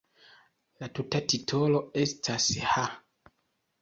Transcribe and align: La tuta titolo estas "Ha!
La 0.83 0.89
tuta 0.99 1.21
titolo 1.33 1.83
estas 2.05 2.49
"Ha! 2.73 2.87